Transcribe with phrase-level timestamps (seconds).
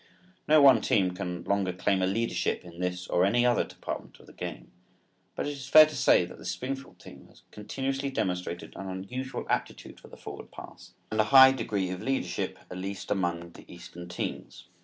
[0.47, 4.25] No one team can longer claim a leadership in this or any other department of
[4.25, 4.71] the game,
[5.35, 9.45] but it is fair to say that the Springfield team has continuously demonstrated an unusual
[9.47, 13.71] aptitude for the forward pass and a high degree of leadership at least among the
[13.71, 14.69] Eastern teams.